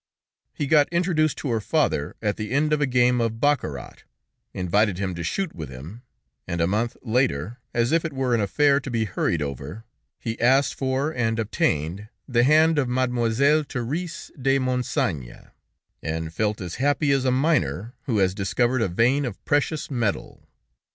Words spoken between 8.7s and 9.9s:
to be hurried over,